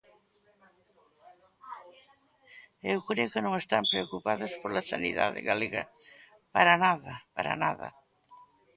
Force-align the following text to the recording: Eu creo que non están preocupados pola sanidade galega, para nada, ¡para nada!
Eu 2.91 2.99
creo 3.07 3.31
que 3.33 3.43
non 3.45 3.53
están 3.61 3.83
preocupados 3.91 4.51
pola 4.61 4.87
sanidade 4.91 5.39
galega, 5.49 5.83
para 6.55 6.73
nada, 6.85 7.13
¡para 7.35 7.53
nada! 7.63 7.87